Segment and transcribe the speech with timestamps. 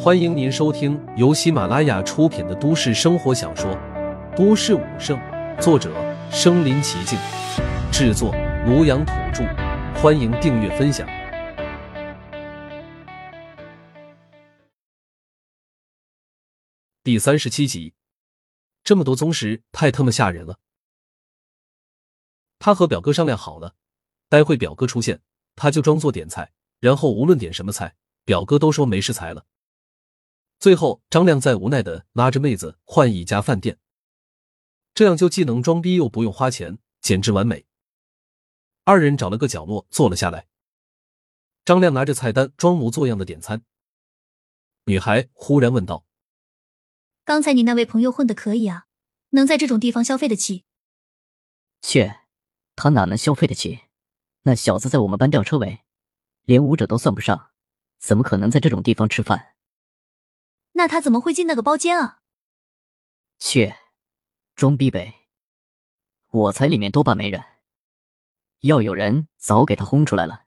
[0.00, 3.68] 欢迎您收听由喜马拉雅出品的都市生活小说
[4.36, 5.18] 《都市武圣》，
[5.60, 5.92] 作者：
[6.30, 7.18] 身临其境，
[7.90, 8.32] 制作：
[8.64, 9.42] 庐阳土著。
[10.00, 11.04] 欢迎订阅分享。
[17.02, 17.92] 第三十七集，
[18.84, 20.60] 这么多宗师，太他妈吓人了。
[22.60, 23.74] 他和表哥商量好了，
[24.28, 25.20] 待会表哥出现，
[25.56, 29.44] 他就装作点菜，然后无论点什么菜，表哥都说没食材了。
[30.58, 33.78] 最后，张亮再无奈的拉着妹子换一家饭店，
[34.92, 37.66] 这样就既能装逼又不用花钱，简直完美。
[38.82, 40.48] 二人找了个角落坐了下来，
[41.64, 43.62] 张亮拿着菜单装模作样的点餐。
[44.86, 46.04] 女孩忽然问道
[47.24, 48.86] ：“刚才你那位朋友混的可以啊，
[49.30, 50.64] 能在这种地方消费得起？”
[51.80, 52.22] 切，
[52.74, 53.82] 他哪能消费得起？
[54.42, 55.84] 那小子在我们班吊车尾，
[56.42, 57.50] 连舞者都算不上，
[57.98, 59.54] 怎么可能在这种地方吃饭？
[60.78, 62.20] 那他怎么会进那个包间啊？
[63.36, 63.76] 切，
[64.54, 65.26] 装逼呗！
[66.28, 67.42] 我猜里面多半没人，
[68.60, 70.44] 要有人早给他轰出来了。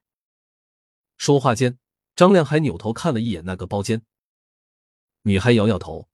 [1.17, 1.77] 说话间，
[2.15, 4.05] 张亮还扭头看了一眼那个包间。
[5.23, 6.07] 女孩摇摇头：“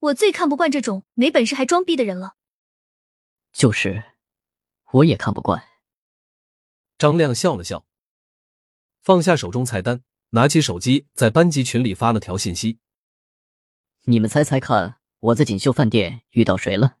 [0.00, 2.36] 我最看不惯这种没本事还装逼的人了。”
[3.52, 4.14] 就是，
[4.92, 5.62] 我也看不惯。
[6.96, 7.84] 张亮笑了笑，
[9.02, 10.02] 放下手中菜单。
[10.36, 12.78] 拿起手机，在班级群里发了条信息
[14.04, 16.98] ：“你们猜猜看，我在锦绣饭店遇到谁了？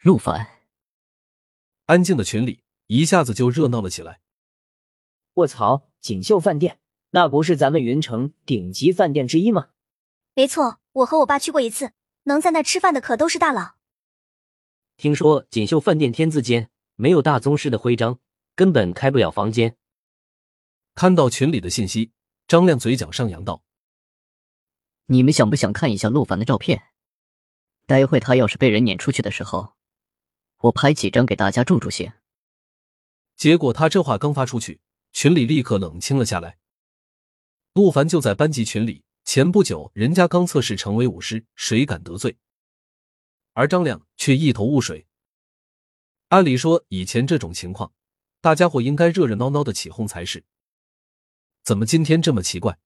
[0.00, 0.48] 陆凡。”
[1.86, 4.20] 安静的群里一下子就热闹了起来。
[5.34, 5.88] 卧槽！
[6.00, 9.68] 锦绣饭店，那不是咱们云城顶级饭店之一吗？
[10.34, 11.92] 没错，我和我爸去过一次，
[12.24, 13.76] 能在那吃饭的可都是大佬。
[14.96, 18.18] 听说锦绣饭店天字间没有大宗师的徽章，
[18.56, 19.76] 根本开不了房间。
[20.96, 22.10] 看到群里的信息。
[22.52, 23.64] 张亮嘴角上扬道
[25.08, 26.82] ：“你们想不想看一下陆凡的照片？
[27.86, 29.72] 待会他要是被人撵出去的时候，
[30.58, 32.12] 我拍几张给大家助助兴。”
[33.36, 36.58] 结果他这话刚发出去，群里立刻冷清了下来。
[37.72, 42.36] 陆凡就在班级群里，前不久人家刚测试成为武师，谁敢得罪？
[43.54, 45.06] 而张亮却一头雾水。
[46.28, 47.94] 按理说，以前这种情况，
[48.42, 50.44] 大家伙应该热热闹闹的起哄才是。
[51.62, 52.78] 怎么今天这么奇怪？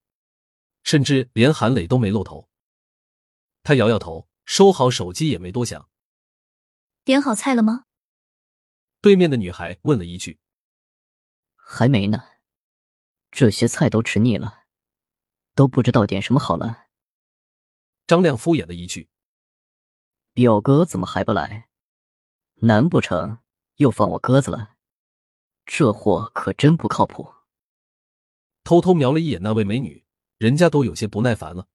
[0.83, 2.49] 甚至连韩磊都没露头。
[3.63, 5.89] 他摇摇头，收好手机，也没多想。
[7.03, 7.85] 点好菜了吗？
[9.01, 10.39] 对面的女孩问了一句。
[11.55, 12.23] 还没呢，
[13.31, 14.63] 这些菜都吃腻了，
[15.53, 16.87] 都不知道点什么好了。
[18.05, 19.09] 张亮敷衍了一句。
[20.33, 21.69] 表哥怎么还不来？
[22.61, 23.39] 难不成
[23.75, 24.75] 又放我鸽子了？
[25.65, 27.33] 这货可真不靠谱。
[28.67, 30.03] 偷偷瞄了一眼那位美女，
[30.37, 31.69] 人家都有些不耐烦了。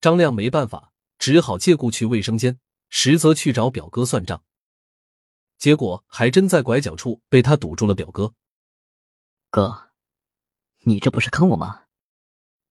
[0.00, 2.58] 张亮没办法，只好借故去卫生间，
[2.88, 4.42] 实则去找表哥算账。
[5.58, 7.94] 结果还真在拐角处被他堵住了。
[7.94, 8.32] 表哥，
[9.50, 9.90] 哥，
[10.84, 11.82] 你这不是坑我吗？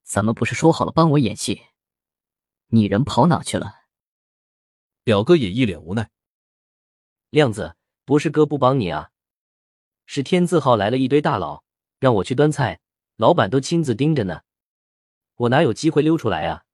[0.01, 1.61] 咱们不是说好了帮我演戏？
[2.69, 3.83] 你人跑哪去了？
[5.03, 6.09] 表哥也一脸无奈。
[7.29, 7.75] 亮子，
[8.05, 9.11] 不是哥不帮你啊，
[10.07, 11.63] 是天字号来了一堆大佬，
[11.99, 12.79] 让我去端菜。
[13.23, 14.41] 老板都亲自盯着呢，
[15.35, 16.65] 我哪有机会溜出来啊？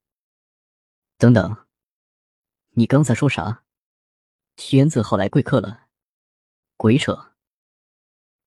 [1.19, 1.67] 等等，
[2.69, 3.63] 你刚才说啥？
[4.55, 5.89] 天字号来贵客了？
[6.75, 7.33] 鬼扯！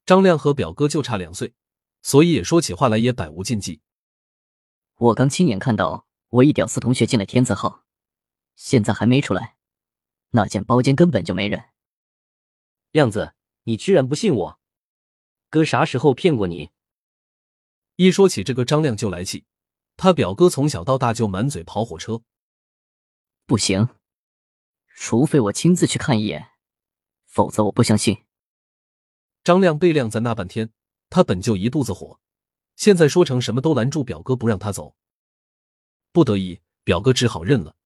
[0.05, 1.55] 张亮和表哥就差两岁，
[2.03, 3.83] 所以也说起话来也百无禁忌。
[4.97, 7.85] 我刚亲眼看到我一屌丝同学进了天字号，
[8.57, 9.55] 现在还没出来，
[10.31, 11.67] 那间包间根本就没人。
[12.91, 14.61] 亮子，你居然不信我？
[15.49, 16.73] 哥啥时候骗过你？
[17.97, 19.45] 一说起这个张亮就来气，
[19.97, 22.23] 他表哥从小到大就满嘴跑火车。
[23.47, 23.89] 不行，
[24.97, 26.53] 除非我亲自去看一眼，
[27.27, 28.25] 否则我不相信。
[29.45, 30.73] 张亮被晾在那半天，
[31.11, 32.21] 他本就一肚子火，
[32.77, 34.97] 现在说成什么都拦住表哥不让他走，
[36.13, 37.77] 不得已，表哥只好认了，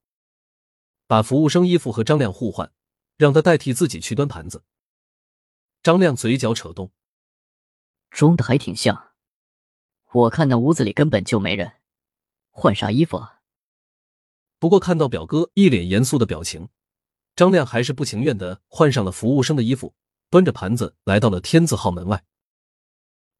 [1.06, 2.72] 把服务生衣服和张亮互换，
[3.16, 4.64] 让他代替自己去端盘子。
[5.82, 6.92] 张亮嘴角扯动，
[8.10, 9.14] 装的还挺像。
[10.16, 11.72] 我看那屋子里根本就没人，
[12.50, 13.42] 换啥衣服啊？
[14.58, 16.70] 不过看到表哥一脸严肃的表情，
[17.34, 19.94] 张亮还是不情愿的换上了服务生的衣服，
[20.30, 22.24] 端着盘子来到了天字号门外。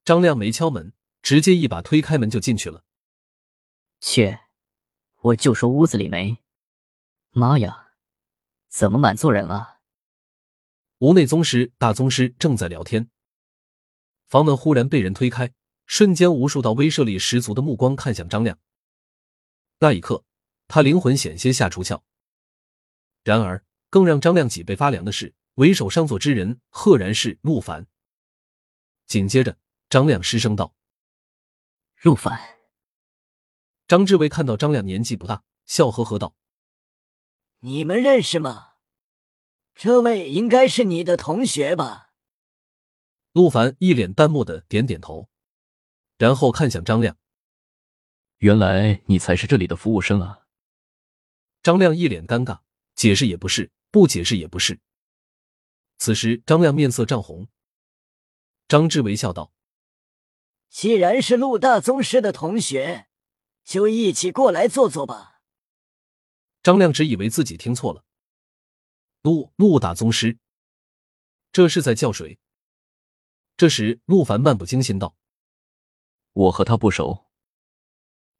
[0.05, 0.93] 张亮没敲门，
[1.23, 2.85] 直接一把推开门就进去了。
[3.99, 4.41] 切，
[5.23, 6.45] 我就说屋子里没。
[7.31, 7.93] 妈呀，
[8.69, 9.79] 怎么满座人啊？
[10.99, 13.09] 屋内宗师、大宗师正在聊天，
[14.27, 15.55] 房门忽然被人推开。
[15.87, 18.59] 瞬间，无数道威慑力十足的目光看向张亮，
[19.79, 20.25] 那一刻，
[20.69, 22.03] 他灵魂险些吓出窍。
[23.23, 27.87] 然而，更让张亮脊背发凉的是，为首上座之人赫然是陆凡。
[29.07, 30.75] 紧接着，张亮失声道
[32.03, 32.59] ：“陆凡。”
[33.87, 36.35] 张志伟看到张亮年纪不大，笑呵呵道
[37.61, 38.75] ：“你们认识吗？
[39.75, 42.11] 这位应该是你的同学吧？”
[43.33, 45.29] 陆凡一脸淡漠的点点头，
[46.19, 47.17] 然后看向张亮
[48.39, 50.47] ：“原来你才是这里的服务生啊！”
[51.63, 52.61] 张亮一脸尴尬，
[52.95, 54.81] 解释也不是，不解释也不是。
[55.99, 57.49] 此时，张亮面色涨红。
[58.69, 59.53] 张志伟笑道
[60.71, 63.09] ：“既然是陆大宗师的同学，
[63.65, 65.41] 就一起过来坐坐吧。”
[66.63, 68.05] 张亮只以为自己听错了。
[69.23, 70.39] 陆陆大宗师，
[71.51, 72.39] 这是在叫谁？
[73.57, 75.17] 这时，陆凡漫不经心道
[76.37, 77.27] ：“我和他不熟。”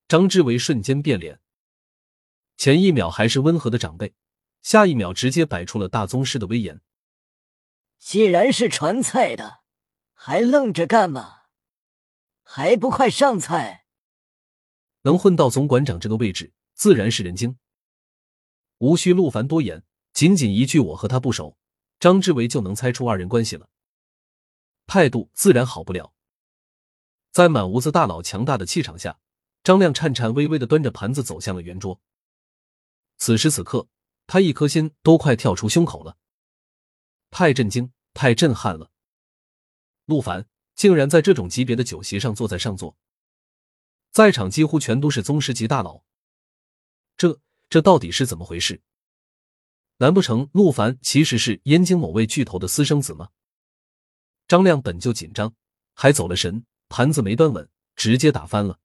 [0.07, 1.41] 张志伟瞬间变脸，
[2.57, 4.15] 前一秒还是温和的长辈，
[4.63, 6.81] 下一秒直接摆出了大宗师的威严。
[7.99, 9.63] 既然是传菜的，
[10.13, 11.45] 还愣着干嘛？
[12.43, 13.87] 还不快上菜！
[15.03, 17.59] 能混到总馆长这个位置，自然是人精。
[18.79, 21.57] 无需陆凡多言，仅仅一句“我和他不熟”，
[21.99, 23.69] 张志伟就能猜出二人关系了。
[24.87, 26.13] 态度自然好不了。
[27.37, 29.19] 在满屋子大佬强大的气场下，
[29.63, 32.01] 张亮颤颤巍巍的端着盘子走向了圆桌。
[33.19, 33.89] 此时此刻，
[34.27, 36.17] 他一颗心都快跳出胸口了，
[37.29, 38.91] 太震惊，太震撼了！
[40.07, 42.97] 陆凡竟然在这种级别的酒席上坐在上座，
[44.11, 46.05] 在场几乎全都是宗师级大佬。
[47.19, 47.39] 这
[47.69, 48.81] 这到底是怎么回事？
[49.99, 53.29] 难不成陆凡其实是燕京某位巨头的私生子吗？
[54.49, 55.55] 张亮本就紧张，
[55.93, 58.79] 还走了神，盘子没端稳，直接打翻了。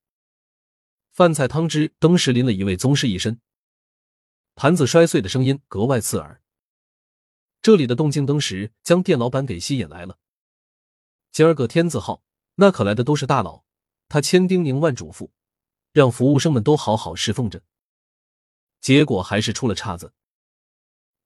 [1.12, 3.42] 饭菜汤汁登时淋了一位宗师一身，
[4.56, 6.42] 盘子摔碎的声音格外刺耳。
[7.62, 10.18] 这里的动静登时将店老板给吸引来了。
[11.31, 12.24] 今儿个天字号，
[12.56, 13.63] 那可来的都是大佬，
[14.09, 15.30] 他千叮咛万嘱咐，
[15.92, 17.62] 让服务生们都好好侍奉着。
[18.80, 20.13] 结果还是出了岔子，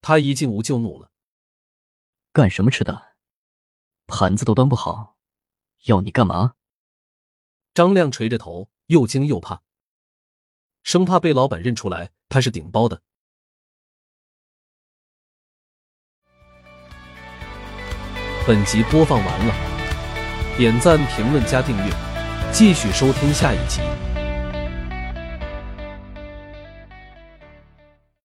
[0.02, 1.10] 他一进屋就怒了
[2.34, 3.16] ：“干什么吃的？”
[4.08, 5.18] 盘子都端不好，
[5.86, 6.56] 要你干嘛？
[7.76, 9.62] 张亮垂着头，又惊又怕，
[10.82, 13.02] 生怕被老板认出来他是顶包的。
[18.48, 19.54] 本集播放完了，
[20.58, 21.92] 点赞、评论、加订阅，
[22.54, 23.82] 继续收听下一集。